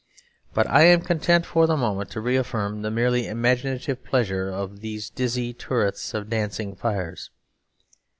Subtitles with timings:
[0.55, 5.11] But I am content for the moment to reaffirm the merely imaginative pleasure of those
[5.11, 7.29] dizzy turrets and dancing fires.